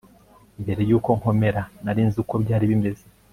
mbere 0.61 0.81
yuko 0.89 1.09
nkomera, 1.17 1.61
nari 1.83 2.01
nzi 2.07 2.17
uko 2.23 2.33
byari 2.43 2.65
bimeze 2.71 3.05